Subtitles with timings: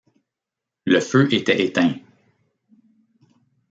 [0.85, 1.93] Le feu était éteint